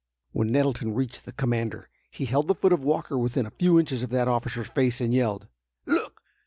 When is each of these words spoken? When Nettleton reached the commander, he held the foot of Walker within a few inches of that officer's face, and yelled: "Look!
When 0.31 0.51
Nettleton 0.51 0.95
reached 0.95 1.25
the 1.25 1.31
commander, 1.31 1.87
he 2.09 2.25
held 2.25 2.47
the 2.47 2.55
foot 2.55 2.73
of 2.73 2.83
Walker 2.83 3.19
within 3.19 3.45
a 3.45 3.51
few 3.51 3.79
inches 3.79 4.01
of 4.01 4.09
that 4.09 4.27
officer's 4.27 4.65
face, 4.69 4.99
and 4.99 5.13
yelled: 5.13 5.47
"Look! 5.85 6.23